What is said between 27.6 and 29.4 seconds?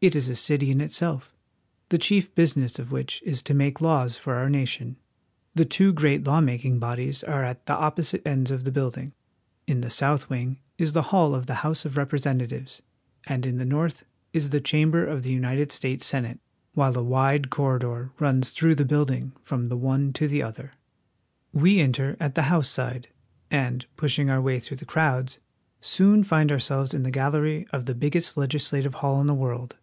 of the biggest legislative hall in the